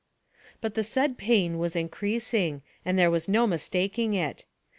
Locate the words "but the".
0.61-0.83